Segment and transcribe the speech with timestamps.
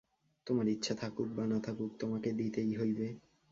[0.47, 3.07] তোমার ইচ্ছা থাকুক বা না থাকুক, তোমাকে দিতেই হইবে।